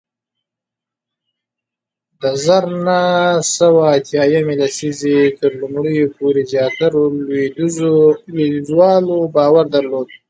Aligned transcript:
د 2.21 2.23
زر 2.45 2.65
نه 2.85 2.99
سوه 3.55 3.83
اتیا 3.95 4.23
یمې 4.35 4.55
لسیزې 4.61 5.19
تر 5.39 5.51
لومړیو 5.61 6.13
پورې 6.17 6.41
زیاترو 6.51 7.03
لوېدیځوالو 8.27 9.17
باور 9.35 9.65
درلود 9.75 10.07